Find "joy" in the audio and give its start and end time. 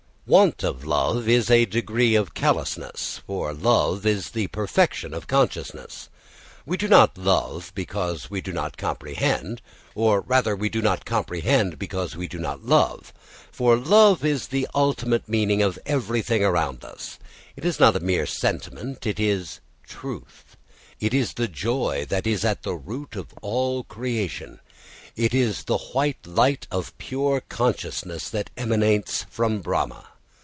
21.49-22.05